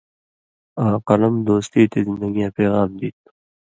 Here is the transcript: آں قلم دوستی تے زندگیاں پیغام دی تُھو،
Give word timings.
آں 0.83 0.95
قلم 1.07 1.33
دوستی 1.47 1.81
تے 1.91 1.99
زندگیاں 2.07 2.53
پیغام 2.57 2.89
دی 2.99 3.09
تُھو، 3.17 3.29